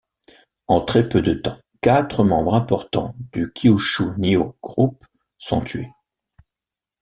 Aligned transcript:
En 0.67 0.81
très 0.81 1.07
peu 1.07 1.21
de 1.21 1.35
temps, 1.35 1.59
quatre 1.79 2.23
membres 2.23 2.55
importants 2.55 3.13
du 3.33 3.53
Kyushu 3.53 4.17
Nioh 4.17 4.55
group 4.63 5.03
sont 5.37 5.61
tués. 5.61 5.91